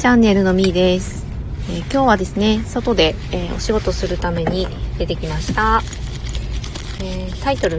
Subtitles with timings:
[0.00, 1.26] チャンネルのみーです、
[1.68, 5.82] えー、今日はですね外で、えー、お仕事するために出てきました、
[7.04, 7.78] えー、タイトル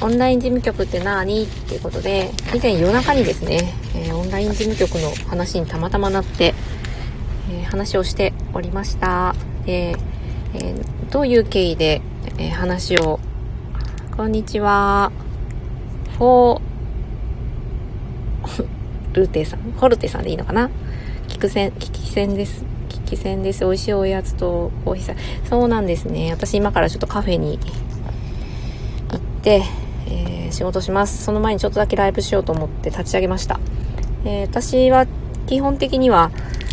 [0.00, 6.54] オンライン事務局って何っていうことで以前夜中にですね、えオンライン事務局の話にたまたまなって、
[7.50, 9.34] え話をしておりました、
[9.66, 9.94] え
[10.54, 10.74] え
[11.10, 12.00] どういう経緯で、
[12.38, 13.18] え話を
[14.16, 15.10] こんにちは。
[16.18, 18.66] フォー
[19.14, 19.72] ルーテさん？
[19.78, 20.70] ホルテさんでいいのかな？
[21.36, 22.64] 菊線、聞き線です。
[22.88, 23.60] 聞き線です。
[23.60, 25.16] 美味しいおやつとコーヒーさん。
[25.46, 26.30] そうなんですね。
[26.32, 27.58] 私今からちょっとカフェに
[29.10, 29.62] 行って、
[30.08, 31.22] えー、仕事します。
[31.22, 33.60] その前にちょっとだけライブしようと思って立ち上げました。
[34.24, 35.06] えー、私は
[35.46, 36.30] 基本的には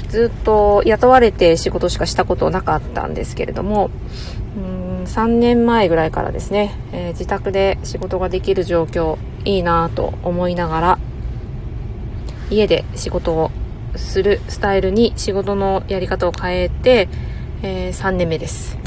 [0.08, 3.92] ずっと雇われて仕事しかしたことなかったんですけれども、
[4.56, 11.00] うん3年前ぐらいからですね、えー、自宅で仕事ができる状況いいなと思いながら
[12.50, 13.52] 家で仕事を
[13.96, 17.10] するスタイルに仕事のやり方を変えて、
[17.62, 18.78] えー、3年目です。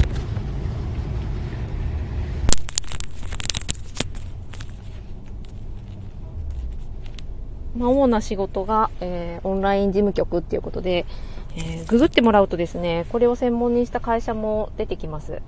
[7.77, 11.05] まあ、主な仕事が、えー、オンライン事務局っていうことで、
[11.57, 15.43] えー、ググってもらうとですね、これを専門にした会社も出てきます。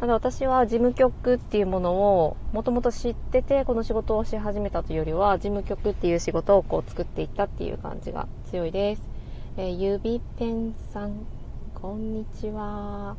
[0.00, 9.13] ただ私は事務局っていうものをもともと知っててこの仕事をし始めたというよりは事務局っていう仕事をこう作っていったっていう感じが強いです。
[9.56, 11.26] えー、ゆびペンさん、
[11.74, 13.16] こんにちは。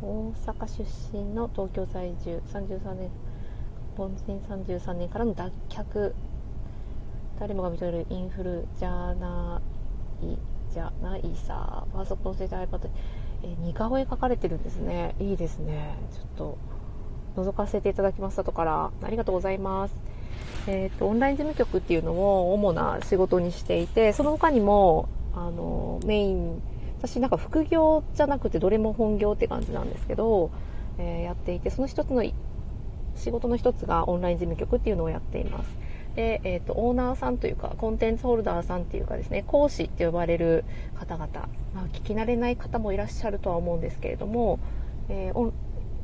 [0.00, 3.10] 大阪出身の東京在住33年、
[3.96, 6.12] 凡人33年からの脱却。
[7.40, 9.60] 誰もが認めるインフルじゃな
[10.22, 10.38] い
[10.72, 11.84] じゃないさ。
[11.92, 12.88] パソコン世代 iPad。
[13.42, 16.56] え似顔絵描かれてるんですねいいですねちょっ
[17.34, 19.94] と覗かせていただきます後からありがとうございます
[20.68, 26.62] えっ、ー、とオンライン事務局っていうのを主な仕事にしていてその他にもあのメイン
[26.98, 30.50] 私なんか副業じゃなくてどれも本業って感じなんですけど、
[30.98, 32.22] えー、やっていてその一つの
[33.16, 35.70] 仕事の一つがオンライン事務局っていうのをやっています。
[36.14, 41.26] で、えーと、オーナーさんというかコンテンツホルダーさんっていうかですね講師って呼ばれる方々、
[41.74, 44.58] まあ、聞き慣れない方もいらっしゃるとは思うんですけれども、
[45.08, 45.52] えー、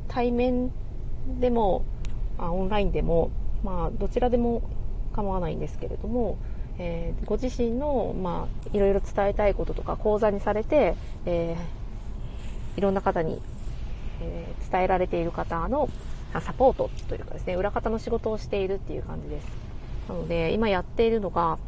[0.09, 0.72] 対面
[1.41, 1.84] でも
[2.39, 3.31] あオンラインでも、
[3.62, 4.62] まあ、どちらでも
[5.12, 6.39] 構わないんですけれども、
[6.78, 10.94] えー、ご自身の、まあ、いろいろ伝えたいこととか講座にされて、
[11.27, 13.41] えー、いろんな方に、
[14.21, 15.89] えー、伝えられている方の
[16.41, 19.69] サポートというかですね裏方の仕事をしているっていう感じです。
[20.09, 21.59] なので、今やっているのが、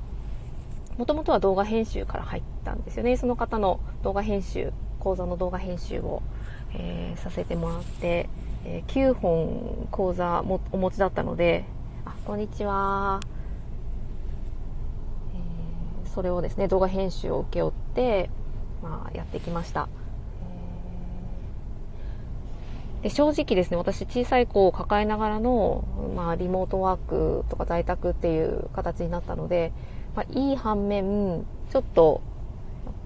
[0.97, 3.17] もともとは動画編集から入ったんですよね。
[3.17, 6.23] その方の動画編集、講座の動画編集を、
[6.75, 8.29] えー、させてもらって、
[8.65, 11.65] えー、9本講座もお持ちだったので、
[12.05, 13.21] あ、こんにちは。
[16.15, 18.31] それをですね、動画編集を請け負って、
[18.83, 19.89] まあ、やってきました。
[23.03, 25.85] で正直ですね私小さい子を抱えながらの、
[26.15, 29.73] まあ、リモートワークとか在宅っていう形になったので、
[30.15, 32.21] まあ、いい反面ちょっと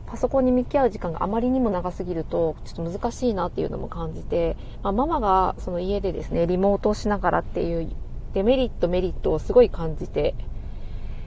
[0.07, 7.91] パソコンに向き合う時間があまりにも長すぎるとちょっと難しいなっていうのも感じて、まあ、ママがその家でですねリモートをしながらっていう
[8.33, 10.35] デメリットメリットをすごい感じて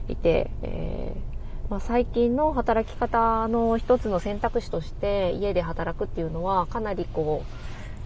[0.08, 1.27] いて、えー、
[1.70, 7.44] まあ、最近の働き方の一つの選択肢として家で働くっていうのはかなりこ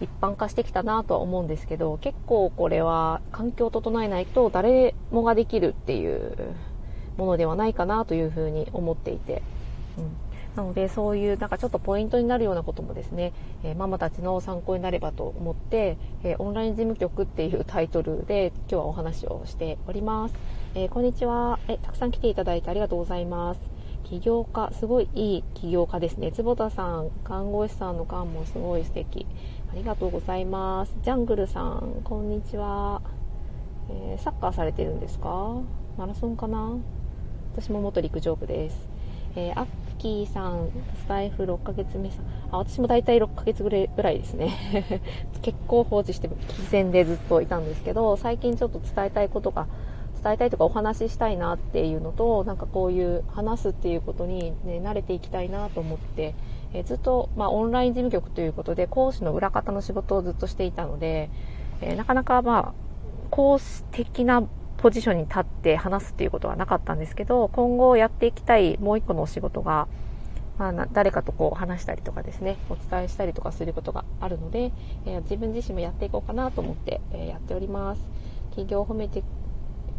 [0.01, 6.55] う一般化してきたなとは思うんですけど結構これは環境を整えないと誰もができるっていう
[7.15, 9.41] ものではないかなというふうに思っていて、
[9.97, 10.11] うん、
[10.57, 13.31] なのでそういうなんかちょっとポイントになるようなこともですね、
[13.63, 20.35] えー、ママたちの参考になればと思って、えー、オンライン事務局っていうタイトルで今日はお話をしております、
[20.75, 23.59] えー、こんにちはえたくさん来ていただいてありがとうございます
[24.05, 29.27] 起業家すごいいい起業家ですね坪田さん看護師さんの看もすごい素敵
[29.71, 30.93] ありがとうございます。
[31.01, 33.01] ジャングルさん、こんにちは。
[33.89, 35.61] えー、サッカーされてるんですか？
[35.97, 36.77] マラソンかな？
[37.55, 38.87] 私も元陸上部です。
[39.35, 39.67] えー、アッ
[39.97, 40.69] キーさん、
[41.01, 42.25] スタイフ6ヶ月目さん。
[42.51, 45.01] あ、私も大体6ヶ月ぐらいですね。
[45.41, 46.35] 結構放置して、危
[46.65, 49.65] 険でずっといたんですけど、最近ちょっと伝えたいことが、
[50.23, 56.33] 伝えたいとかお話ししたいなっていうのと、なんかこういう話すっていうことに、ね、慣れていきたいなと思って、
[56.73, 61.29] えー、ずっと、まあ、オンライン事務局ということで講師の裏方の仕事をずっとしていたので、
[61.81, 62.73] えー、なかなか、まあ、
[63.29, 64.43] 講師的な
[64.77, 69.87] ポジションに立って話すっていうことはなかったんですけど今後やっていきたいもう一個のお仕事が、
[70.57, 74.71] まあ、誰かとこう話したりとかですねお伝えしたりとかすることがあるので、
[75.05, 78.01] えー、自分自身もやっていこうかなと思って、えやっております。
[78.53, 79.23] 企業を褒めて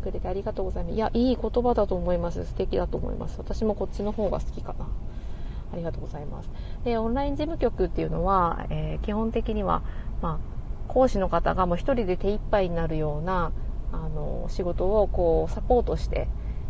[0.05, 4.87] くれてありがとうございますいやいい言葉だと思います素敵だと思います私もこっちの方が好きかな
[5.75, 6.49] ありがとうございます。
[6.85, 9.83] で、オンライン事務局っていうのは、えー、基本的には、
[10.23, 13.53] まあ、講師の方がもう一人で手一杯になるような、
[13.93, 16.29] あの、仕事をこう、サポートして、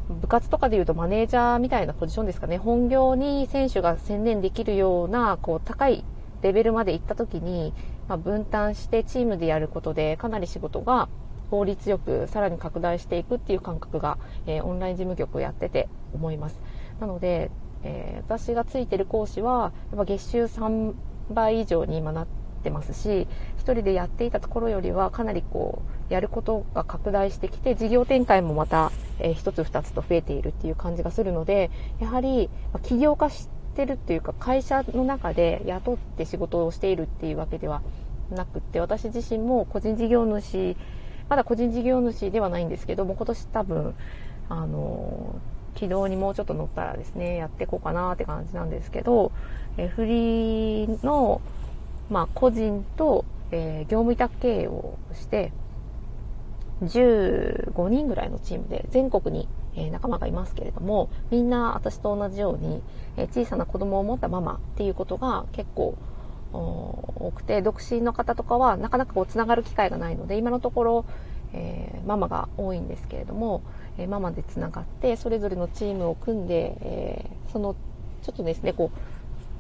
[0.09, 2.59] 部活とかでいうとマネージャーみたいなポジションですかね。
[2.59, 6.05] 本業に選手が専念できるような、こう、高い
[6.43, 7.75] レベルまで行った時に、
[8.09, 11.09] まあ、分担してチームでやることで、かなり仕事が
[11.55, 14.19] 効率よくさらに拡大していくっていう感覚が、
[14.49, 16.59] えー、オンライン事務局をやってて思います。
[16.99, 17.53] なので、
[17.85, 20.95] えー、私がついてる講師は、やっぱ月収3
[21.31, 22.27] 倍以上に今なっ
[22.65, 28.91] てますし、一人でやっていたところよりはかなりこう、やることが拡大してきて、事業展開もまた、
[29.21, 31.71] えー、一つ二つと増えているっていう感じがするので、
[32.01, 32.51] やはり、
[32.83, 37.81] 起業化してるっていうか、会社の中で雇って仕事をしているっていうわけでは
[38.33, 40.77] なくて、私自身も個人事業主、
[41.29, 43.95] まだ個人事業主ではないんですけども、今年多分、
[44.49, 45.41] あの
[45.75, 49.33] 軌道にもうちょっと乗ったらですね、やっていこうかなって感じなんですけど、
[49.77, 51.41] えフリーの、
[52.11, 55.53] まあ、個人と、えー、業務委託経営をして、
[56.83, 62.81] 15人ぐらいのチームで全国に、え仲間がいますけれども、みんな私と同じように、
[63.17, 65.97] え小さな子供を持ったママっていうことが結構
[67.27, 71.05] 多くて、独身の方とかはなかなかこう繋がる機会がないので、今のところ、
[71.55, 73.63] えー、ママが多いんですけれども、
[73.97, 77.75] えー、ママでつながってそれぞれのチームを組んで、えー、その
[78.23, 78.99] ちょっとですねこう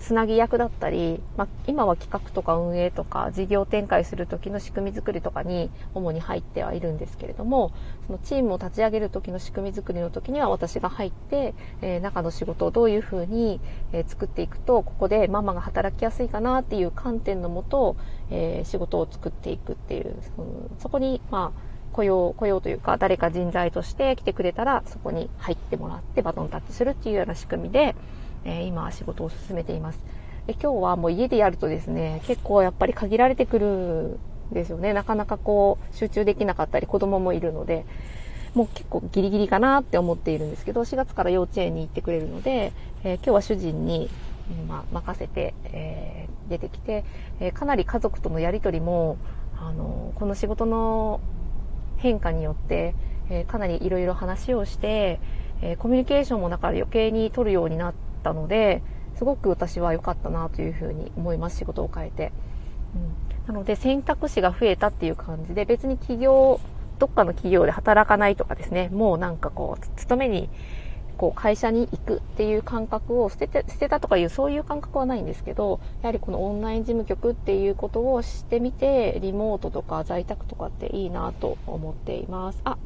[0.04, 7.72] つなぎ役だったり、まあ、今は企画とか運営とか事業展開する時の仕組み作りとかに主に入ってはいるんですけれども
[8.06, 13.62] そのチームを立ち上げる時の仕組み作りの時には私が入って、えー、中の仕事をどういうふうに、
[13.94, 17.96] え、作っていくとここでママが働きやすいかなっていう観点のもと、
[18.30, 27.94] えー、仕事を作っていくっていうそのそこにまあ雇用、雇用というか、誰か人材として来てくれたら、そこに入ってもらってバトンタッチするっていうような仕組みで、
[28.44, 29.98] えー、今仕事を進めています。
[30.46, 34.18] で今日はもう家でやるとですね、結構やっぱり限られてくるん
[34.52, 34.92] ですよね。
[34.92, 37.86] なかなかこう、集中できなかったり、子供もいるので、
[38.54, 44.10] もう結構ギリギリかなって思っているんですけど、4月から幼稚園に行ってくれるので、えー、今日は主人に、
[44.68, 47.04] まあ、任せて、えー、出てきて、
[47.40, 49.16] え、かなり家族とのやりとりも、
[49.58, 51.20] あのこの仕事の
[51.96, 52.94] 変化によって、
[53.30, 55.20] え、かなりいろいろ話をして、
[55.62, 57.94] え、コミュニケーションもだから余計に取るようになっ
[58.24, 58.82] たので、
[59.14, 62.32] すごく私は良かったなというふうに思います、仕事を変えて。
[63.46, 66.58] うん、なので選択肢が増えたっていう感じで、別に企業、
[66.98, 70.48] どっかの企業で働かないとかですね、もうなんかこう、勤めに
[71.16, 82.60] こう会社に行くっていう感覚を捨てて、捨てたとかいうそういう感覚はないんですけど、やはりこのオンライン事務局っていうことをしてみて、リモートとか在宅とかっていいなと思っています。
[82.64, 82.78] あ、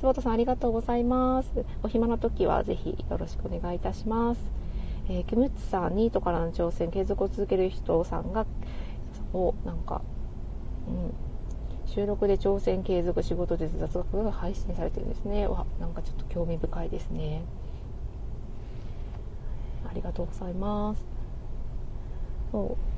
[0.00, 1.50] 坪田さんありがとうございます。
[1.82, 4.59] お暇な時はぜひよろしくお願いいたします。
[5.10, 8.46] えー、キムッツさん、ニートからの挑戦、継続を続ける人さんが、
[9.32, 10.02] お、なんか、
[10.86, 10.90] う
[11.88, 15.48] ん、収録で挑戦継続仕事で雑学が配信されてるんですね。
[15.48, 17.42] わ、なんかちょっと興味深いですね。
[19.90, 21.04] ありがとうございます。
[22.52, 22.90] そう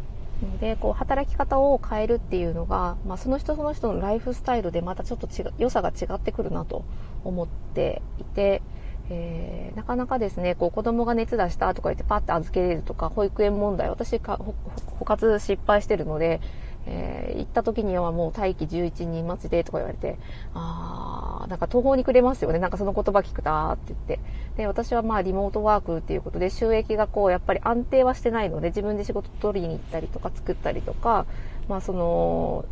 [0.47, 6.85] のでこう働き方を変えるっていうのが、まあ、その人その人のライフスタイルでまたちょっと違良さが違ってくるなと
[7.25, 8.63] 思っていて、
[9.11, 16.41] えー、なかなかですねこう子供が熱出したとか言ってパッて預けれるとか保育園問題私か補活失敗してるので
[16.87, 20.19] えー、行った時にはもう待機11人待ちでとか言われて、
[20.55, 22.59] あなんか途方に暮れますよね。
[22.59, 24.21] なんかその言葉聞くと、あーって言って。
[24.57, 31.27] で、私はまあリモートワークっていうことで収益がこうやっぱり安定はしてないので、自分で仕事取りに行ったりとか作ったりとか、
[31.69, 32.65] まあその、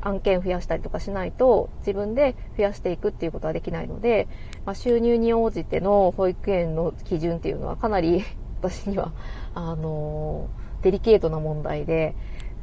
[0.00, 4.28] 案件増やしたりとかしないと自分で増やしていくっていうことはできないので、
[4.64, 8.24] まあ、収入に応じての保育園の基準っていうのはかなり
[8.62, 9.12] 私には、
[9.54, 10.48] あの
[10.82, 12.14] デリケートな問題で、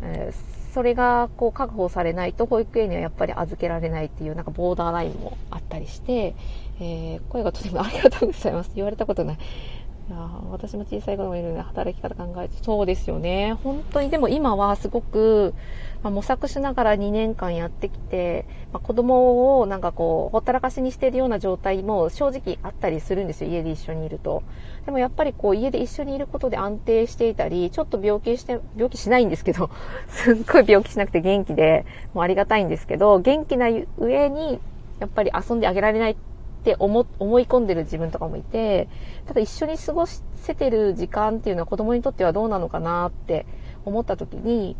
[0.01, 6.35] えー、それがこう確保されないと保育園にはやっぱり預けられないっていうなんかボーダーラインもあったりして、
[6.79, 8.71] えー、声がとてもありがとうございます。
[8.73, 9.37] 言われたことない。
[10.09, 10.17] いや
[10.51, 13.53] 私も小さい子供いるので働き方考えて、そうですよね。
[13.63, 15.53] 本当にでも今はすごく、
[16.03, 23.49] まあ、模索しながら2年間やってきて、まあ、子供をなんかこう、ほったらかしにしているような状態も正直あったりするんですよ。
[23.49, 24.43] 家で一緒にいると。
[24.85, 29.69] でもやっぱりこう、家で一緒にいることで安定していたり、ちょっと病気して、病気しないんですけど、
[30.09, 34.59] すっごい病気しなくて元気で、もうありがたいんですけど、元気な上に、
[34.99, 36.17] やっぱり遊んであげられない
[36.63, 37.03] って思
[37.41, 38.87] い込んでる自分とかもいて、
[39.27, 43.45] ただ一緒に過ごせてる時間っていうのは子供にとってはどうなのかなって
[43.83, 44.77] 思った時に、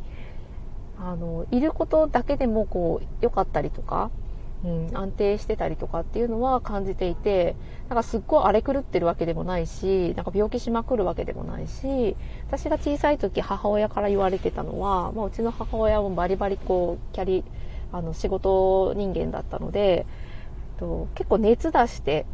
[0.98, 4.12] あの、いることだけでもこう、良かったりとか、
[4.64, 7.58] うん、安定してたりとかっていうのは感じていて、
[7.90, 12.16] なんかすっごい荒れ狂ってるわけでもないし、なんか病気しまくるわけでもないし、
[12.48, 17.44] 私が小さい時母親から言われてたのは、まあ、うちの母親もバリバリこう、キャリ、
[17.92, 20.06] あの、仕事人間だったので、
[20.80, 22.26] と結構熱出して、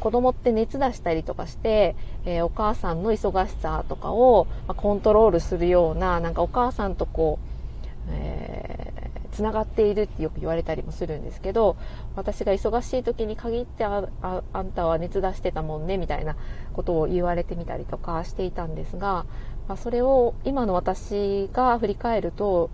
[0.00, 8.96] 子供って熱出したりとかして、えー、お母さんの忙しさとかを、まあ、コントロールするような、なんかお母さんとこう、えー
[9.36, 11.76] つながっているってよく言われたりもするんですけど
[12.16, 16.36] 私が忙しい時に限ってあああんたは熱出してたもんねみたいな
[16.72, 19.26] ことを言われてみたりとかしていたんですが、
[19.68, 22.70] まあ、それを今の私が振り返ると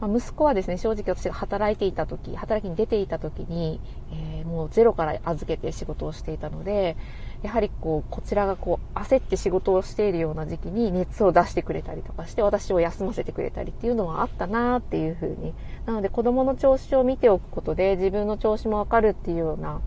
[0.00, 3.80] ま、息子はですね、正直私が働いていた時、働きに出ていた時に、
[4.12, 6.96] えー、もうゼロから預けて仕事をしていたので、
[7.42, 15.54] やはりこう、こちらがこう、焦って仕事をしているような時期に熱を出してくれたりとかして、私を休ませてくれたりっていうのはあったなっていうふうに。
[15.86, 19.80] なので子供の調子を見ておくことで、自分の調子もわかるっていうような、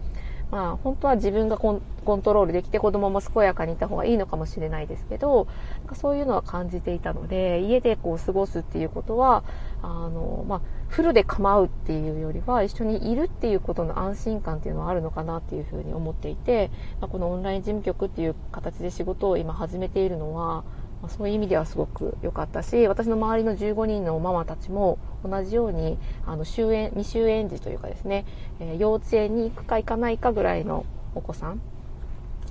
[0.52, 5.48] まあ、本当は自分がコントロールできて子供も健やかにいた方がいいのかもしれないですけど、
[5.80, 9.44] なんかそういうのは感じていたので、家でこう過ごすっていうことは、
[9.82, 20.64] あの、まあ、フルで構うっていうよりは、一緒にいるっていうことの安心感っていうのはあるのかなっていうふうに思っていて、まあ、このオンライン事務局っていう形で仕事を今始めているのは、
[21.02, 28.26] まあ、そういう意味ではすごく良かったし私の周りの15人のママたちも同じようにあの終園未就園児というかですね、
[28.60, 30.86] えー、幼稚園に行くか行かないかぐらいの
[31.16, 31.62] お子さん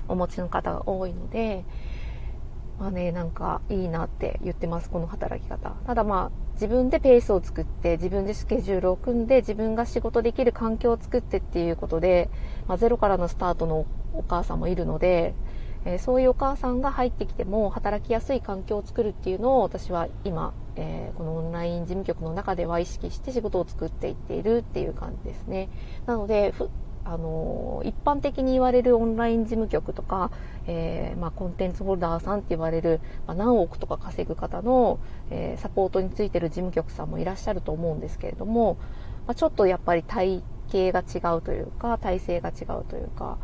[0.07, 1.63] お持ちの方が多いので、
[2.79, 5.71] まあね、なんかいいなって言ってます、この働き方。
[5.85, 12.29] ただまあ、自分でペースを作って、自分でスケジュールを組んで、自分が仕事できる環境を作ってっていうことで、
[12.67, 15.33] まあ、ゼロからのスタートのお母さんもいるので、
[15.85, 25.69] え、そういうお母さんが入ってきても働きやすい環境を作るっていうのを私は今、えー、このオンライン事務局の中では意識して仕事を作っていっているっていう感じですね。
[26.05, 26.53] なので、
[27.03, 30.31] あの一般的に言われるオンライン事務局とか、
[30.67, 34.99] えー、まあ、コンテンツホルダーさんって言われる、まあ、何億とか稼ぐ方の、
[35.31, 38.77] えー、サポートについてる事務局さんもいらっしゃると思うんですけれども、
[39.25, 43.37] まあ、ちょっとやっぱり体系が違うというか体制が違うというか、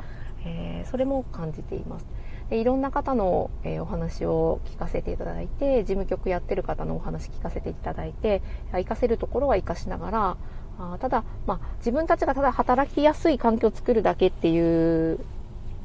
[0.45, 2.05] えー、それも感じています。
[2.49, 10.37] でいろんな方の、え、お話を聞かせていただいて事務局やってる方のお話聞かせていただいて活かせるところは活かしながら
[10.79, 15.19] あただ、まあ、自分たちがただ働きやすい環境を作るだけっていう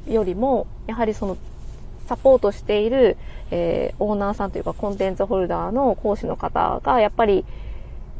[0.07, 1.37] よりもやはりその
[2.07, 3.17] サポートしている、
[3.49, 7.45] えー、オーナーさんというかコンテンツホルダーの講師の方がやっぱり、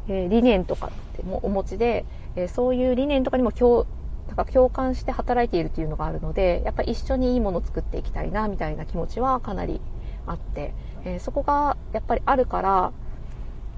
[0.08, 3.86] えー、理念とかってもお持ちで、えー、そういう理念とかにも共
[4.28, 9.82] なんか共感して働いているっていうのがあるのでやっぱり一緒にいいものを作っていきたいなみたいな気持ちはかなり
[10.26, 12.92] あって、えー、そこがやっぱりあるから、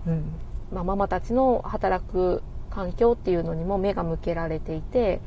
[0.07, 0.23] うん
[0.71, 5.21] まあ、ママたちの働く環境っていうのにも目が向けられていて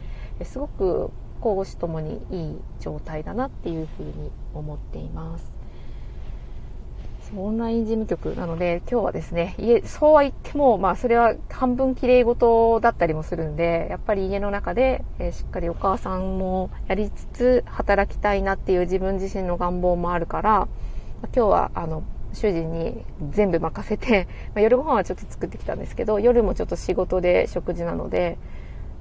[0.44, 1.10] すごく
[1.42, 5.57] 交互ともにいい状態だなっていうふうに思っています。
[7.36, 20.68] オンライン事務局なので、今日はですね、家、そうは言っても、まあ、それは半分綺麗事だったりもするんで、やっぱり家の中で、えー、しっかりお母さんもやりつつ、働きたいなっていう自分自身の願望もあるから、
[21.34, 28.38] 今日は、あの、主人に全部任せて、 まあ、夜ご飯はちょっと作ってきたんですけど、夜もちょっと仕事で食事なので、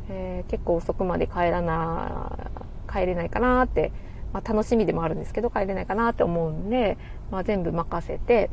[0.10, 2.50] えー、結構遅くまで帰らな、
[2.92, 3.92] 帰れないかなって、
[4.34, 6.98] まあ、楽しみでもあるんですけど、帰れないかなって思うんで、
[7.32, 8.50] まあ、全部任せて、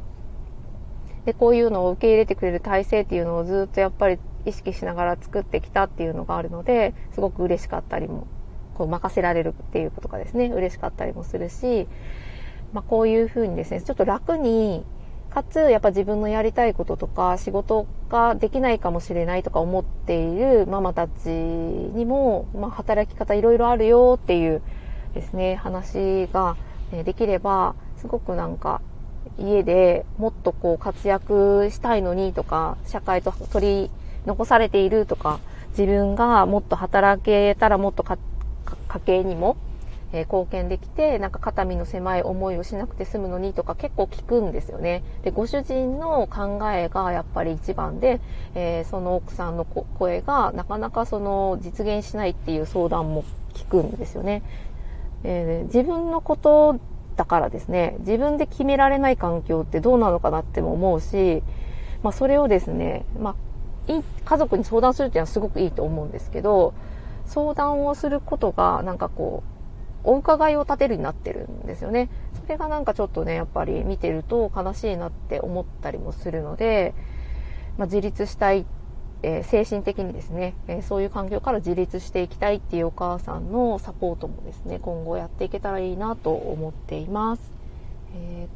[1.25, 8.27] で、こういうのを受け入れてくれる体制っていうのをずっとやっぱり意識しながら作ってきたっていうのがあるので、すごく嬉しかったりも、
[8.75, 11.89] こう任せられるっていうことがですね、嬉しかったりもするし、
[12.73, 14.85] まあ、こういうふうにですね、ちょっと楽に、
[15.31, 24.63] かつ、やっぱ自分のやりたいこととか、仕事ができないかもしれないとか思っているママたちにも、まあ、働き方いろいろあるよっていう
[25.15, 26.57] ですね、話が
[27.05, 28.83] できれば、すごくなんか
[29.39, 33.91] 家でもっとこう活躍したいのにとか、社会と取り
[34.27, 38.19] 残されているとか、自分がもっと働けたらもっと家
[39.07, 39.57] 計にも、
[40.13, 45.03] え、貢献できて、なんか肩身の狭い思いをしなくて済むのにとか結構聞くんですよね。
[45.23, 48.21] で、ご主人の考えがやっぱり一番で、
[48.55, 54.43] えー、その奥さんの声がなかなかその実現しないっていう相談も聞くんですよね。
[55.25, 56.79] えー、自分のこと
[57.17, 61.43] だからですね、自分で決められない環境ってどうなのかなっても思うし、
[62.03, 63.31] まあそれをですね、ま
[63.89, 66.75] あ、家族に相談するっていうのはすごくいいと思うんですけど、
[67.27, 69.43] 相談をすることがなんかこ
[70.05, 72.11] う、お伺いを立てるになってるんですよね。
[72.43, 76.95] それがなんかちょっとね、やっぱり見てると悲しいなって思ったりもするので、
[77.79, 78.65] まあ、自立したいっ
[79.25, 87.53] え、精神的にですね、え、そういう環境から自立していきたいっていうお母さんのサポートもですね、今後やっていけたらいいなと思っています。
[88.15, 88.49] え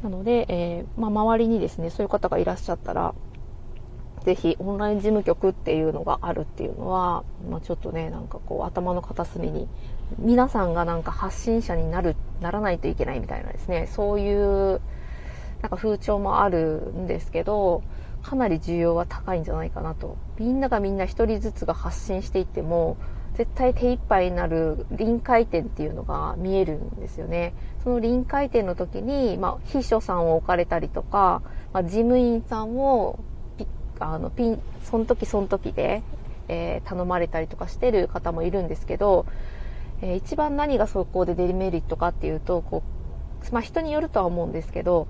[0.00, 3.14] ー、なので、えまあ、周りにですね、そういう方がいらっしゃったら、
[4.24, 9.68] ぜひオンライン事務局っていうのがあるっていうのは、まあ、ちょっとね、なんかこう頭の片隅に、
[10.18, 14.80] 皆さんがなんか発信者になる、ならないといけないみたいなですね、そういう
[15.62, 17.82] なんか風潮もあるんですけど、
[18.22, 20.16] かなり需要は高いんじゃないかなと。
[20.38, 22.96] みんながみんな一人ずつが発信していっても、
[23.34, 27.54] 絶対手一杯になる臨界点っていうのが見えるんですよね。
[27.84, 33.20] その臨界点の時に、まあ、秘書さんを置かれたりとか、まあ、事務員さんを
[33.56, 33.66] ピ
[34.00, 36.02] あのピン、その時その時で、
[36.48, 39.26] えー、頼まれたりとかしてる方もいるんですけど、
[40.02, 42.82] えー、一番何がそこでデメリットかっていうと、こ
[43.48, 45.06] う、まあ、人によるとは思うんですけど、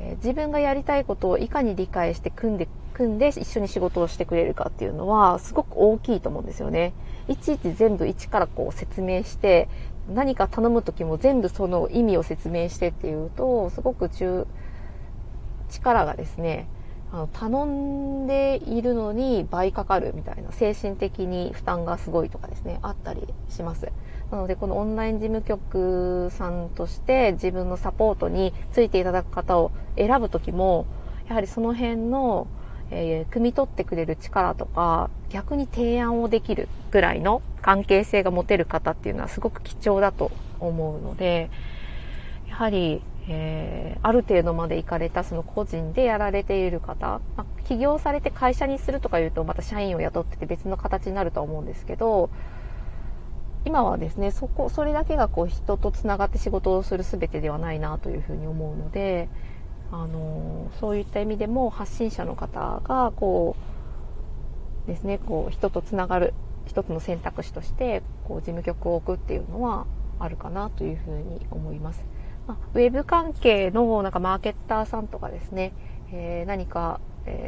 [0.00, 6.92] え自分がやりたいことをいかに理解して組んで、組んで一緒に仕事をしてくれるかっていうのはすごく大きいと思うんですよね。
[7.28, 9.68] いちいち全部一からこう説明して、
[10.12, 14.46] 何か頼む時も全部その意味を説明してっていうと、すごく中、
[15.68, 16.66] 力がですね、
[17.12, 23.90] あの頼んでいるのに倍かかるみたいな精神的に負担がすごいとかですねあったりします
[24.30, 30.86] なのでこのオンライン事務局さんとして自分のサポートについていただく方を選ぶ時も
[31.28, 32.46] やはりその辺の、
[32.90, 41.50] えー、汲み取ってくれる力とか逆に提案をできるぐらいの関係性が持てる方っていうのはすごく貴重だと思うので
[42.48, 52.30] やはりえー、ある程度まで行かれたその個人でやられている方、まあ、起業されて会社にするとかいうとまた社員を雇ってて別の形になるとは思うんですけど
[53.64, 59.28] 今はですねそこそれだけがこう人とつながって仕事をする全てではないなというふうに思うので、
[59.92, 63.56] あのそういった意味でも発信者の方がこ
[64.86, 66.32] うですねこう人とつながる
[66.66, 69.86] 一つの選択肢としてこう事務局を置くっていうのは
[70.18, 72.04] あるかなというふうに思います。
[72.46, 75.72] まあ、ウェブ関係のなんかマーケッターさんとかですね、
[76.12, 77.00] えー、何か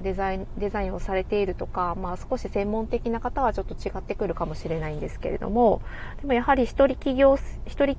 [0.02, 5.82] デザイン、デザインをされているとか、まあ少し専門的な方はちょっと違ってくるかもしれないんですけれども、
[6.20, 7.96] でもやはり一人企業、一人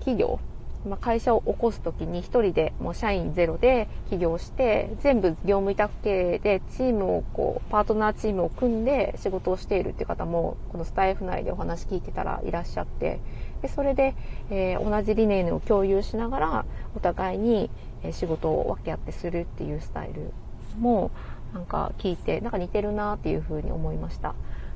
[0.00, 0.40] 企業
[0.86, 13.20] まあ、会社を起こす時に1人でもう社員ゼロで起業して全部業務委託系でチームをこうパートナーチームを組んで仕事をしているっていう方もこのスタイフ内でお話聞いてたらいらっしゃって
[13.62, 14.14] でそれで、
[14.50, 16.64] えー、同じ理念を共有しながら
[16.94, 17.70] お互いに
[18.12, 20.32] 仕事を分け合ってするっていうスタイル
[20.78, 21.10] も
[21.52, 24.34] なんか聞いてなんか似てるなっていうふうに思いました。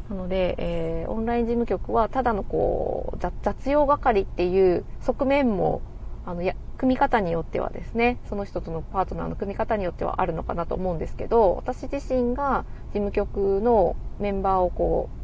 [0.09, 5.83] なので、えー、オンライン事務局はただのこう雑用係っていう側面も
[6.25, 15.18] あのや組み方によってはですねその人とのパートナーの組み方によってはあるのかなと思うんですけど私自身が事務局のメンバーをこう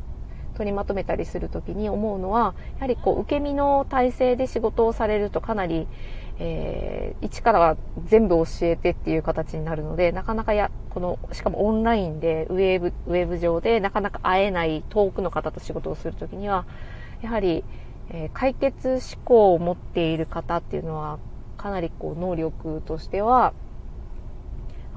[0.56, 5.86] 取りまとめたりする時に思うのはやはりこう受け身の体制で仕事をされるとかなり、
[6.38, 16.66] えー、一からは全部教えてっていう形になるのでなかなかやこのしかもオンラインでウェブウェブ上でなかなか会えない遠くの方と仕事をする時には
[17.22, 17.64] やはり
[18.10, 21.18] えー、解決思考を持っている方っていうのは
[21.56, 23.54] かなりこう能力としては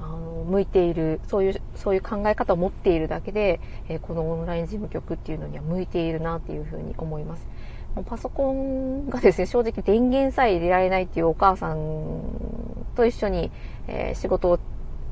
[0.00, 7.46] あの向いているそういうそういう考え方を持っているだけで、え、このオンライン事務局っていうのには向いているなっていうふうに思います。
[7.94, 13.50] もうパソコンがですね正直電源さえ入れられないっていうお母さんと一緒に、
[13.88, 14.58] え、仕事を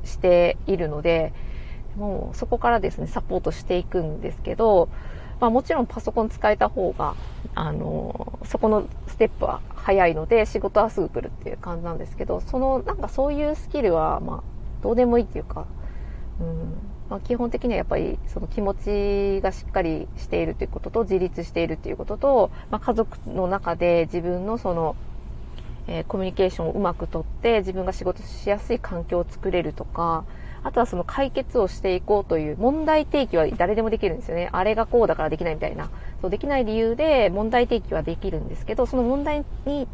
[0.03, 1.33] しているので
[1.97, 4.87] もうそこからですねサポートしていくんですけど
[5.39, 7.15] まあ、もちろんパソコン使えた方が、
[7.53, 14.56] あの、そこのステップは早いので、仕事はすぐ来るっていう感じなんですけど、その、なんかそういうスキルは、まあ、
[14.87, 15.67] どうでもいいっていうか、
[16.39, 16.73] うん、
[17.09, 24.95] まあ、基本的にはやっぱり、その気持ちがしっかりしているということと、自立しているっていうことと、まあ、家族の中で自分のその、
[25.87, 30.23] えー、コミュニケーションをうまくとって、自分が仕事しやすい環境を作れるとか、
[30.63, 34.47] あとはその解決をしていこうという問題提起は誰でもできるんですよね。
[34.53, 35.89] あれがこうだからできないみたいな。
[36.21, 39.85] そうできない理由で問題提起はできるんですけど、その問題に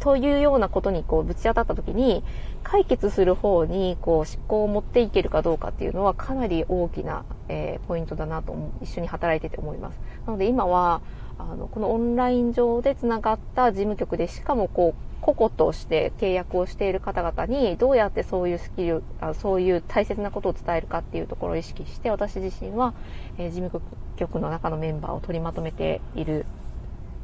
[0.00, 2.22] というようなことにこうぶち当たった時に
[2.62, 9.98] 解決する方にこう思考を持っていけるかどうかっていうのはかなり大きな、えー、ポイントだなと一緒に働いてて思います。
[10.26, 11.00] なので今は
[11.38, 22.94] あのこのオンライン上でつながった事務局でしかもこう個々として契約をしている方々にどうやってそういうスキルあそういう大切なことを伝えるかっていうところを意識して私自身は、
[23.36, 23.82] えー、事務
[24.16, 26.46] 局の中のメンバーを取りまとめている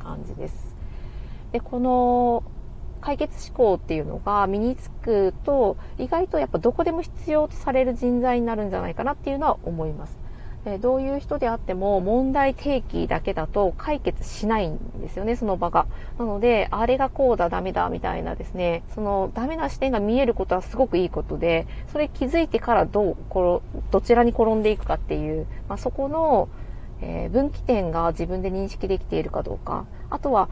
[0.01, 0.75] 感じです。
[1.53, 2.43] でこの
[3.05, 10.25] 解決思考っていうのが身につくと意外とやっぱどこでも必要とされる人材になるんじゃないかなっていうのは思います。
[10.81, 15.87] どういう人であっても問題提起だけだと解決しないんですよね、その場が。
[16.19, 23.17] なので、あれがこうだ、ダメだ、みたいなですね、そのダメな視点が見えることはすごくいいことで、それ気づいてからどう、
[23.91, 26.49] どちらに転んでいくかっていう、まあ、そこの、
[27.03, 29.85] えー、分岐点が自分で認識できているかどうか。
[30.09, 30.49] あとは、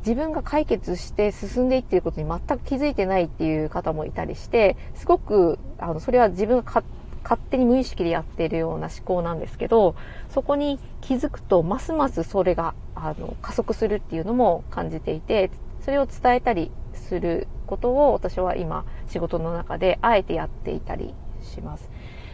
[0.00, 6.84] 自分が解決して進んでいっていることに全く気づいてないっていう方もいたりして、すごく、あの、それは自分が勝
[7.50, 9.94] 手に無意識でやっているような思考なんですけど、
[10.30, 21.90] そこに気づくと、ますますそれが、あの、加速するっていうのも感じていて、それを伝えたりすることを私は今、仕事の中であえてやっていたりします。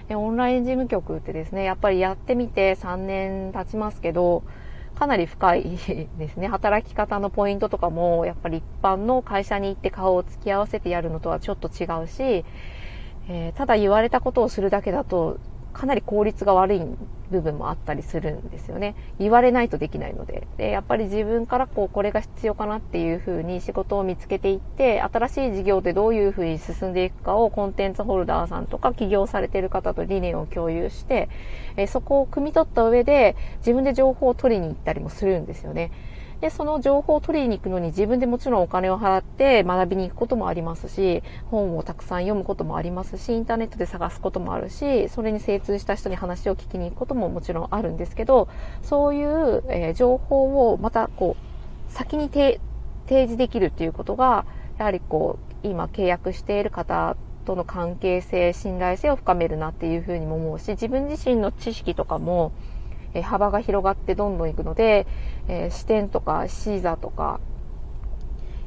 [0.09, 4.43] でオンライン事務局ってですね、やっぱりやってみて3年経ちますけど、
[4.95, 5.63] かなり深い
[6.19, 6.49] ですね。
[6.49, 12.45] 働き方のポイントとかも、やっぱり一般の会社に行って顔を突き合わせてやるのとはちょっと違うし、
[13.29, 15.39] えー、ただ言われたことをするだけだと
[15.75, 16.83] かなり効率が悪い
[17.31, 18.95] 部分もあったりするんですよね。
[19.19, 20.47] 言われないとできないので。
[20.57, 31.29] で、やっぱり自分からこう、これが必要かなっていうふうに仕事を見つけていって、新しい事業でどういうふうに進んでいくかをコンテンツホルダーさんとか起業されている方と理念を共有して、
[31.77, 35.91] えそこを汲み取った上で自分で情報を取りに行ったりもするんですよね。
[36.41, 48.49] で、その情報を取りに行くのに自分でもちろんお金を払って学びに行くこともありますし、本をたくさん読むこともありますし、インターネットで探すこともあるし、それに精通した人に話を聞きに行くことももちろんあるんですけど、
[48.83, 52.61] そういう、えー、情報をまたこう、先に提
[53.09, 54.45] 示できるっていうことが、
[54.79, 62.53] やはりこう、今契約している方との関係性、信頼性を深めるなっていうふうにも思うし、自分自身の知識とかも、
[63.15, 65.07] え幅が広がってどんどんいくので、
[65.49, 67.41] え視点とかシーザーとか、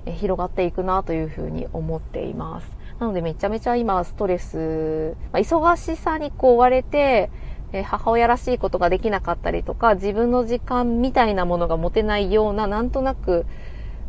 [0.06, 2.78] え広がっていくなというふうに思っています。
[3.00, 7.30] なのでめちゃめちゃ今ストレス、まあ、忙しさにこう追われて、
[7.74, 13.46] え母親らしいことができなかったりとか、自分の時間みたいなものが持てないような、なんとなく、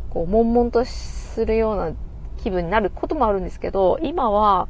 [0.09, 1.91] こう、悶々とするような
[2.37, 4.69] 気分になることもあるんですけど、今は、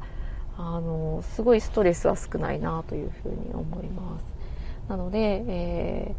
[0.57, 4.38] あの、すごいストレスは少ないなというふうに思います。
[4.89, 6.15] なので、え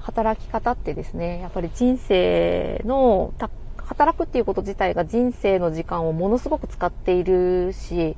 [0.00, 3.32] ー、働き方ってですね、やっぱり人生の、
[3.76, 8.16] 働くっていうこと自体が人生の時間をものすごく使っているし、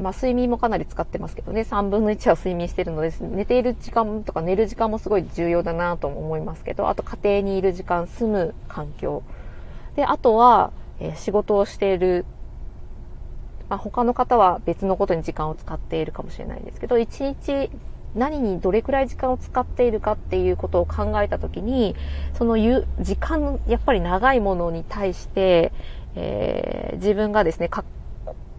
[0.00, 9.24] まあ、睡眠もかなり使ってますけどね、3分の1は睡眠してるので、寝ている時間とか寝る時間もすごい重要だなと思いますけど、あと家庭にいる時間、住む環境。
[9.96, 12.24] で、あとは、えー、仕事をしている、
[13.68, 17.70] まあ、他の方は別のことに時間を使っているかもしれないんですけど、1日
[18.14, 21.94] 何にどれくらい時間を使っているかっていうことを考えたときに、
[22.34, 25.72] その時間、やっぱり長いものに対して、
[26.14, 27.70] えー、自分がですね、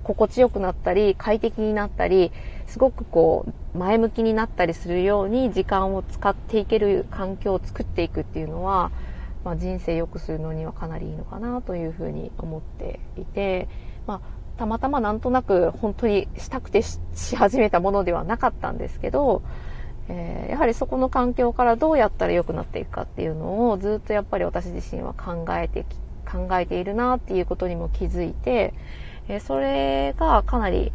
[0.04, 2.32] 心地よくなったり、快適になったり、
[2.68, 8.92] すごくこう、前向きになったりするように時間を使っていける環境を作っていくっていうのは、
[9.44, 13.68] まあ、人生良くするのにはかなりいいのかなというふうに思っていて、
[14.06, 14.22] まあ、
[14.60, 17.00] たまたまなんとなく本当にしたくてし
[17.38, 19.42] 始めたものではなかったんですけど、
[20.10, 25.86] えー、やはりそこの環境からどうやったら良くなっていくかっていうのをずっとやっぱり私自身は考えて
[26.30, 28.74] 考えているなっていうことにも気づいて、
[29.30, 30.92] えー、それがかなり、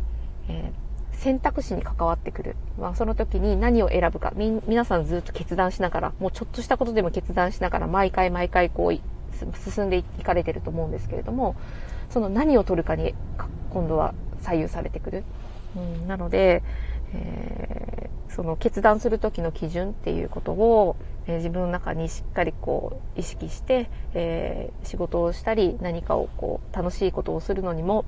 [0.50, 2.57] えー、選択肢に関わってくる。
[2.79, 4.35] まあ、その時に何を選ぶか。
[4.37, 8.98] み、皆さんずっと決断しながら、もうちょっとしたことでも決断しながら、毎回毎回こう、
[9.72, 11.57] 進んでいかれてると思うんですけれども、
[12.10, 13.14] その何を取るかに
[13.70, 15.24] 今度は左右されてくる。
[15.76, 16.62] うん、なので、
[17.12, 28.04] えー、その決断する時の基準っていうことを、えー、自分の中にしっかりこう意識して、えー、仕事をしたり何かをこう楽しいことをするのにも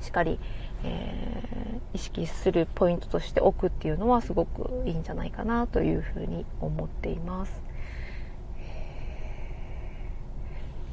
[0.00, 0.40] しっかり、
[0.82, 7.62] え意識するポイントとしておくっていうのはすごくいいんじゃないかなというふうに思っています。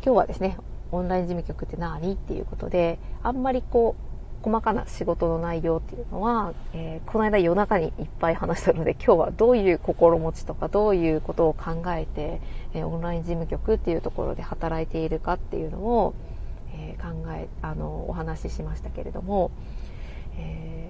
[0.04, 0.58] 今日はですね、
[0.92, 2.14] オンライン事務局って何？
[2.14, 4.10] っていうことで、あんまりこう、
[4.42, 12.42] 細かな仕事の内容っていうのは、えー、この間夜中にいっぱい話したので、今日はどういう心持ちとか、どういうことを考えて、
[12.74, 16.14] えー、オンライン事務局っていうところで働いているかっていうのを、
[16.74, 19.52] えー、考え、あの、お話ししましたけれども、
[20.38, 20.90] え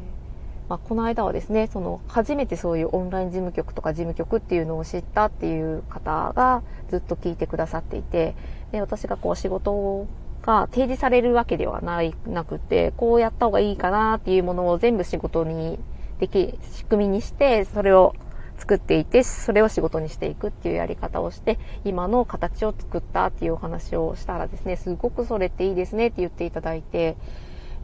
[0.69, 8.35] まあ、この間はですね、その、初めてそういうオンライン事務局とか事務局っていうのを知ったっていう方がずっと聞いてくださっていて、
[8.71, 10.07] で、私がこう仕事
[10.41, 15.79] が提示されるわけではないなくて、こうやった方がいいかなっていうものを全部仕事に
[16.19, 18.15] でき、仕組みにして、それを
[18.57, 27.15] 作っていて、それを仕事にしていくっていうやり方をして、今の形を作ったっていうお話をしたらですね、すごくそれっていいですねって言っていただいて、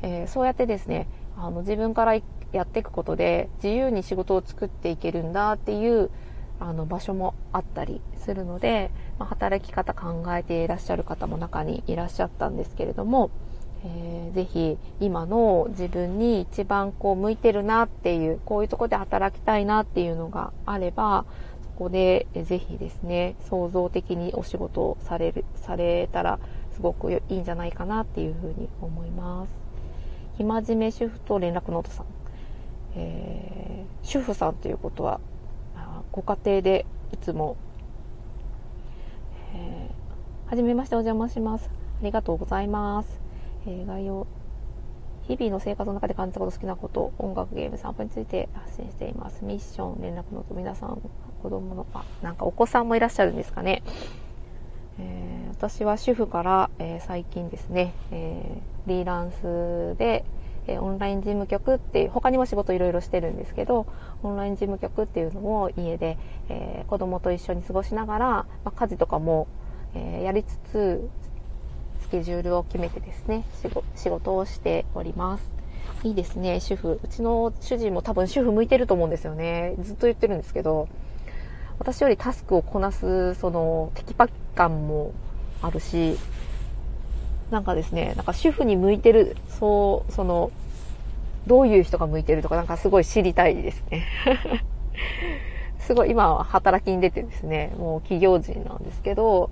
[0.02, 2.16] えー、そうやってですね、あの自分から
[2.52, 6.10] やっていくことで自由に仕事を作っていけるんだっていう
[6.60, 13.32] あの場所もあったりするので、まあ、働き方考えていらっしゃる方も中にいらっしゃったんですけれども、
[13.86, 21.26] えー、ぜひ今の自分に一番こう向いてるなっていうこういうとこで働きたいなっていうのがあれば
[21.64, 26.40] そこでぜひですね創造的にお仕事をされるされたら
[26.74, 29.54] すごくいいんじゃないかなっていうふうに思います。
[30.38, 32.06] 暇じめ主婦と連絡ノートさん、
[32.96, 35.22] えー、主婦さんということは
[36.16, 37.58] ご家庭でいつも、
[39.56, 41.70] えー、はじめましてお邪魔します。
[42.02, 43.22] ありがとうございます、
[43.66, 44.28] えー、概要
[45.28, 49.44] 日々の生活の中で感じたこと好きなこと音楽ゲーム散歩について発信しています。
[49.44, 51.02] ミッション連絡ノート皆さん
[51.42, 53.82] 子供のあなんかお子さんもいらっしゃるんですかね。
[55.00, 60.26] えー、私は主婦から、えー、最近ですね、えー、フリーランスで、
[60.68, 63.86] えオンライン事務局っていう他にも仕事いろいろしてるんですけど
[64.26, 66.18] オンライン事務局っていうのを家で、
[66.50, 69.48] え子供と一緒に過ごしながら、まあ、家事とかも、
[69.96, 71.10] えやりつつ
[72.02, 73.46] スケジュールを決めてですね
[73.96, 75.52] 仕事をしております。
[76.04, 77.00] いいですね主婦。
[77.04, 79.76] うちの主人も多分主婦向いてると思うんですよね。
[79.82, 80.88] ずっと言ってるんですけど
[81.80, 85.14] 私よりタスクをこなす、その、テキパキ感も
[85.62, 86.18] あるし、
[87.52, 90.52] なんかですね、なんか主婦に向いてる、そう、その、
[91.48, 94.06] どういう人が向いてるとか、なんかすごい知りたいですね。
[95.80, 99.52] すごい、今は働きに出てですね、もう企業人なんですけど、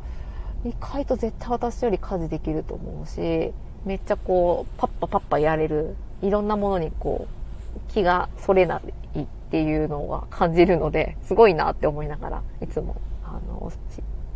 [0.65, 3.53] 意外と絶対私より家事できると思うし、
[3.85, 8.81] めっちゃこう、パッパパッパやれる、いろんなものにこう、気がそれな
[9.15, 13.71] いっていうのは感じるので、すごいなって思いながら、いつも、あの、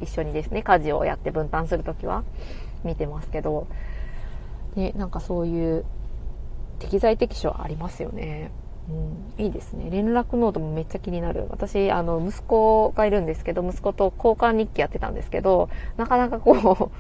[0.01, 2.23] 一緒にですね、家事をやって分担するときは
[2.83, 3.67] 見てますけど、
[4.75, 5.85] ね、なんかそういう
[6.79, 8.51] 適材適所ありますよね。
[8.89, 9.89] うん、いいですね。
[9.89, 11.47] 連絡ノートもめっちゃ気になる。
[11.49, 16.97] 私、あの、息子がいるんですけど、息子と交換日記やってたんですけど、なかなかこう、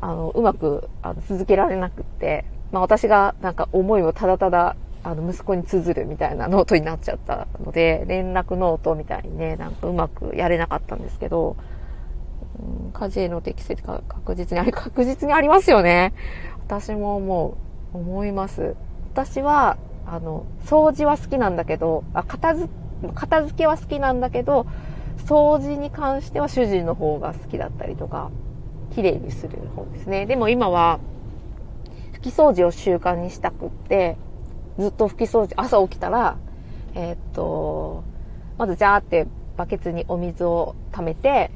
[0.00, 11.56] あの、うまくあの続けられなくって、まあ私がなんか思いをただただあの、息子に綴るみたいなノートになっちゃったので、連絡ノートみたいにね、なんかうまくやれなかったんですけど、
[12.58, 16.12] うん、家事への適切が確実にあり、確実にありますよね。
[16.66, 17.65] 私ももう、
[17.96, 18.76] 思います。
[19.12, 22.70] 私は、あの、掃除は好きなんだけど、あ、片付、
[23.14, 24.66] 片付けは好きなんだけど、
[25.26, 28.30] 掃除に関しては主人の方が好きだったりとか、
[28.94, 30.26] 綺麗にする方ですね。
[30.26, 31.00] でも今は、
[32.14, 34.16] 拭き掃除を習慣にしたくって、
[34.78, 36.36] ずっと拭き掃除、朝起きたら、
[36.94, 38.04] えー、っと、
[38.58, 41.50] まずジャーってバケツにお水を溜めて、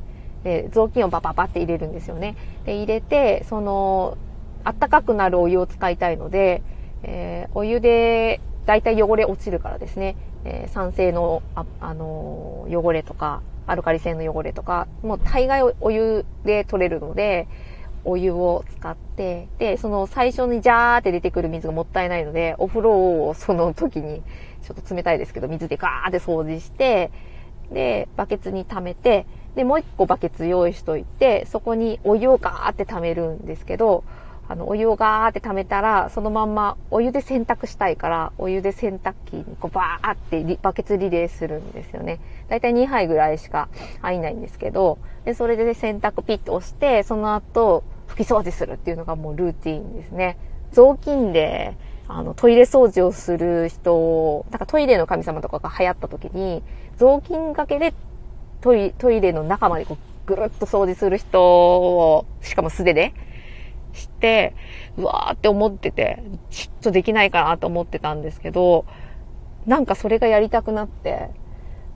[0.45, 2.35] で、雑巾をバババって入れるんですよね。
[2.65, 4.17] で、入れて、その、
[4.65, 6.63] あったかくなるお湯を使いたいので、
[7.03, 17.47] えー、お湯で、だいたい汚れ落ちるからですね、えー、酸性の、あ、あのー、汚れとか、アルカリ性の汚れとか、もう大概お湯で取れるので、
[18.05, 24.23] お湯を使って、で、その最初にジャーって出てくる水がもったいないので、お風呂をその時に、
[24.63, 27.11] ちょっと冷たいですけど、水でガーって掃除して、
[27.73, 34.05] で、バケツに溜めて、で、もう一個バケツ用意しといて、そこにお湯をガーって溜めるんですけど、
[34.51, 42.19] あの、お湯をガーって溜めたら、そのまんまお湯で洗濯したいから、お湯で洗濯機にこうバーってバケツリレーするんですよね。
[42.49, 43.69] だいたい2杯ぐらいしか
[44.03, 50.37] 入んないんですけど、で、それで洗濯ピッと押して、その後、拭き掃除するっていうのがもうルーティーンですね。
[50.73, 51.77] 雑巾で、
[52.09, 56.65] あの、トイレ掃除をする人、なんかトイレの神様とかが流行った時に、
[56.97, 57.95] 雑巾がけで
[58.63, 63.15] トイトイレの中までこうぐるっと掃除する人を、しかも素手で、
[63.93, 64.55] して、
[64.97, 68.85] うわーって思ってて、ちょっとできないかなと思ってたんですけど、
[69.67, 71.31] なんかそれがやりたくなって、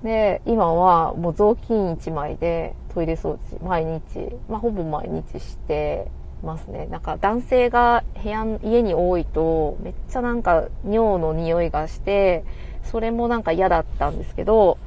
[0.02, 4.02] で、今はもう雑巾一枚でトイレ掃除毎日、
[4.48, 6.08] まあほぼ毎日して
[6.42, 6.86] ますね。
[6.86, 12.44] なんか男性が部屋、家に多いとめっちゃなんか尿の匂いがして、
[12.84, 14.78] それもなんか嫌だったんですけど、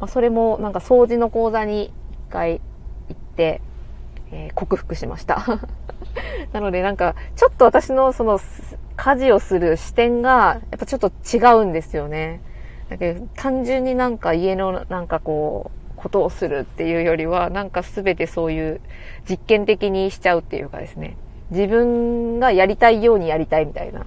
[0.00, 1.92] まあ、それもなんか掃除の講座に一
[2.30, 2.60] 回
[3.08, 3.60] 行って、
[4.32, 5.60] えー、克服しました。
[6.52, 8.38] なのでなんか、ちょっと私のその
[8.96, 12.40] 家事をする視点が、やっぱちょっと違うんですよね。
[12.88, 18.80] だけど、単純になんか家のなんかこう、ことをするっていうよりは、なんか全てそういう
[19.28, 21.16] 実験的にしちゃうっていうかですね。
[21.50, 24.06] 自分がやりたいようにやりたいみたいな。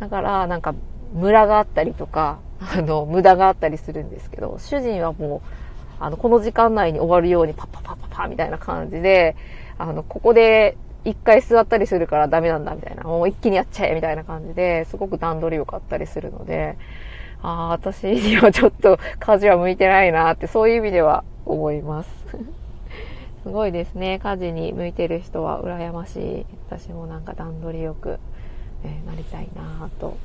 [0.00, 0.74] だから、なんか、
[1.12, 5.40] ムラがあったりとか、 あの、無駄があったりするんですけど、主人はもう、
[5.98, 9.36] あの、この時間内に終わるようにパッパッパッパッパみたいな感じで、
[9.78, 16.76] あの、ここで一回座ったりするからダメなんだみたいな、もう一気にやっちゃえみたいな感じで、すごく段取り良かったりするので、
[17.42, 22.10] ああ、私にはちょっと家事は向いてないなって、そういう意味では思います。
[23.42, 24.18] すごいですね。
[24.18, 26.46] 家事に向いてる人は羨ましい。
[26.68, 28.18] 私もなんか段取りよく、
[28.84, 30.16] え、なりたいなと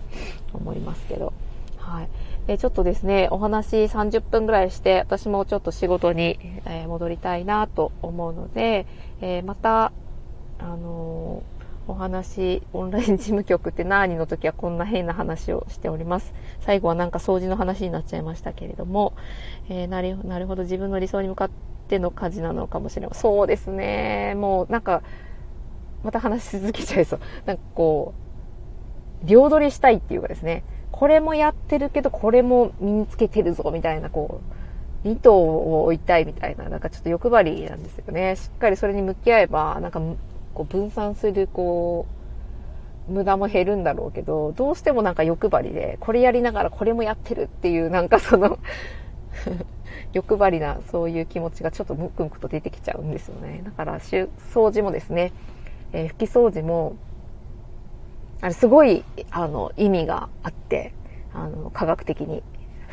[0.53, 1.31] 思いますけど。
[1.77, 2.09] はい。
[2.47, 8.85] で、ちょっとですね、お話30分ぐらいして、私もちょっと仕事に、え戻りたいなと思うので、
[9.21, 9.93] え、また、
[10.59, 11.43] あの
[11.87, 16.33] お話、オンライン事務局って何の時はこんな変な話をしております。
[16.61, 19.13] 最後はなんか掃除の話になっちゃいましたけれども、
[19.69, 21.49] えー、なるなるほど自分の理想に向かっ
[21.87, 23.21] ての家事なのかもしれません。
[23.21, 24.33] そうですね。
[24.35, 25.03] もうなんか、
[26.03, 27.19] また話し続けちゃいそう。
[27.45, 28.13] なんかこ
[29.23, 34.41] う、両取りしたいっていうかですね、これもやってるけど、これも身につけてるぞ、みたいな、こ
[35.03, 38.35] う、2頭を置いたいみたいな、なんかちょっと欲張りなんですよね。
[38.37, 40.01] しっかりそれに向き合えば、なんか、
[40.55, 42.07] こう分散する、こ
[43.09, 48.57] う、無駄も減るんだろうけど、どうしてもなんか欲張りで、これやりながらこれもやってるっていう、なんかその
[50.13, 53.61] 欲張りな、そういう気持ちがちょっとムクムクと出てきちゃうんですよね。
[53.63, 54.27] だから、掃
[54.71, 55.33] 除もですね、
[55.93, 56.95] えー、拭き掃除も、
[58.41, 60.93] あれすごい、あの、意味があって、
[61.33, 62.43] あの、科学的に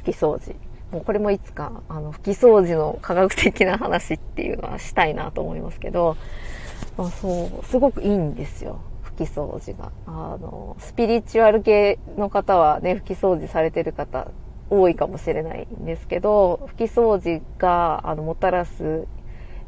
[0.02, 0.54] 拭き掃除。
[0.90, 6.16] もうこれもいつか、あの、拭き掃除の科学的な話っていうのはしたいなと思いますけど、
[6.96, 8.80] まあ、そう、すごくいいんですよ。
[9.16, 9.92] 拭き掃除が。
[10.06, 14.28] あの、スピリチュアル系の方はね、拭き掃除されてる方
[14.70, 19.06] 多いかもしれないんですけど、拭き掃除が、あの、もたらす、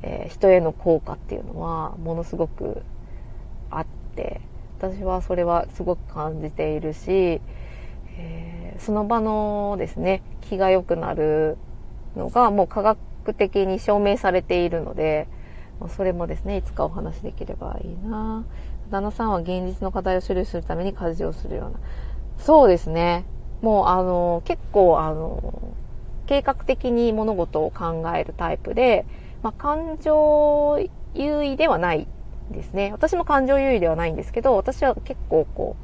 [0.03, 2.83] えー、人への効果っていうのは、ものすごく
[3.71, 4.41] あって、
[4.79, 7.41] 私はそれはすごく感じているし、
[8.17, 11.57] えー、その場のですね、気が良くなる
[12.17, 12.99] のがもう科学
[13.35, 15.27] 的に証明されているので、
[15.89, 18.45] それもですね、いつかお話できればいいな
[18.91, 21.79] 旦那さんは現実の課題を処理するために家事をするような。
[22.39, 23.25] そうですね。
[23.61, 25.75] もうあの、結構あの、
[26.27, 29.05] 計画的に物事を考えるタイプで、
[29.43, 30.79] まあ、感情
[31.15, 32.07] 優位ではない
[32.51, 32.91] ですね。
[32.93, 35.77] 私も感情優位ではないんですけど、私は結構こ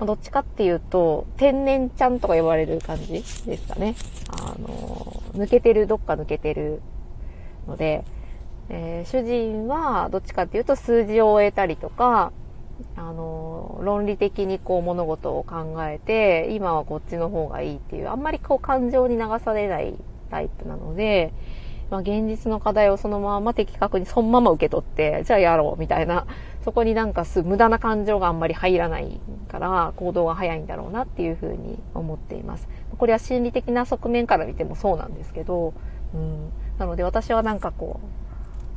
[0.00, 3.94] う、どっちかっていうと、天然ちゃんとか呼ばれる感じですかね。
[4.30, 6.82] あの、抜けてる、どっか抜けてる
[7.66, 8.04] ので、
[8.68, 12.32] えー、主人はどっちかっていうと数字を終えたりとか、
[12.96, 19.94] あの、論理的にこう物事を考えて、今はこっちの方がいいっていう、あんまりこう感情に流されない
[20.30, 21.32] タイプなので、
[21.90, 26.26] まあ、現実の課題をそのまま的確にそのまま受け取って、じゃあやろうみたいな、
[26.64, 32.68] そこになんかす無駄な感情があんまり入らないから行動が早いんだろうなっていうふうに思っています。
[32.96, 35.74] これは心理的な側面から見てもそうなんですけど、
[36.14, 38.23] うん、なので私はなんかこう、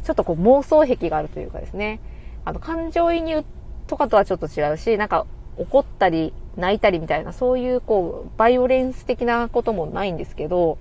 [0.03, 1.99] ちょっとこう妄想癖があるというかですね、
[2.45, 3.43] あの感情移入
[3.87, 5.25] とかとはちょっと違うし、なんか
[5.57, 10.77] 怒ったり泣いたりみたいな、そういうこう、バイオレンス的なこともないんですけど、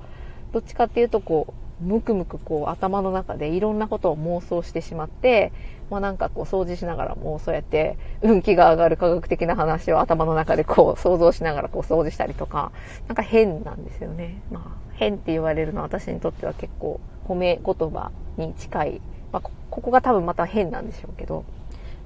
[0.52, 5.52] どっちかっていうとこう、むくむくこう頭の中でいろんなことを妄想してしまって、
[5.90, 12.72] まあなんかこう掃除しながらもそうやって運気が上がる科学的な話を頭の中でこう想像しながらこう掃除したりとか、
[13.08, 14.40] なんか変なんですよね。
[14.50, 19.00] まあ変って言われるのは私にとっては結構褒め言葉に近い。
[19.32, 21.44] まあここが多分また変なんでしょうけど。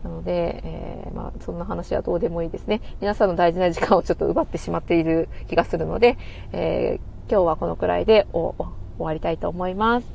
[0.03, 2.81] なので、えー、まあそんな話はどうでもいいですね。
[3.01, 6.17] 皆さんの大事な時間をちょっと奪ってしまっている気がするので、
[6.53, 8.55] えー、今日はこのくらいで終
[8.99, 10.07] わりたいと思います。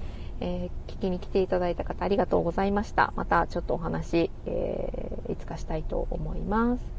[0.42, 3.14] えー、聞きに来ていただいた方ありがとうございました。
[3.16, 6.95] またちょっとお話、えー、いつかしたいと思います。